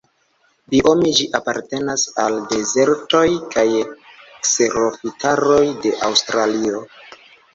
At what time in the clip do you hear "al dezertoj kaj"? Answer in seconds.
2.23-3.67